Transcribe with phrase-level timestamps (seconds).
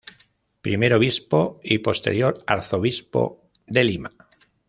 [0.63, 4.11] Primer obispo y posterior Arzobispo de Lima.